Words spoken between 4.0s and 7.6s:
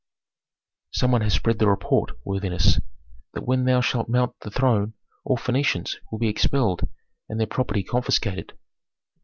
mount the throne all Phœnicians will be expelled and their